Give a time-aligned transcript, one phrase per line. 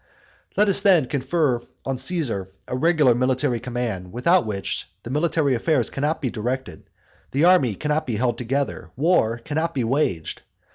[0.57, 5.91] Let us then confer on Caesar a regular military command, without which the military affairs
[5.91, 6.89] cannot be directed,
[7.29, 10.41] the army cannot be held together, war cannot be waged.